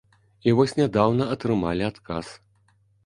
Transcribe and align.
І 0.49 0.53
вось 0.59 0.73
нядаўна 0.79 1.27
атрымалі 1.35 1.83
адказ. 1.91 2.33